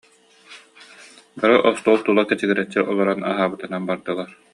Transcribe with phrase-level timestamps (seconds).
[1.43, 4.29] Бары остуол тула кэчигирэччи олорон, аһаабытынан бардылар